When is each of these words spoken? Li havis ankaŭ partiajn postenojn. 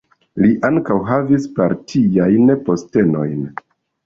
Li 0.43 0.47
havis 0.61 1.05
ankaŭ 1.33 1.39
partiajn 1.59 2.51
postenojn. 2.71 3.47